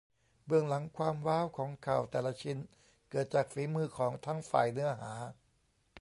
[0.45, 2.57] เบื้องหลังความว้าวของข่าวแต่ละชิ้น
[3.09, 5.13] เกิดจากฝีมือของทั้งฝ่ายเนื้อหา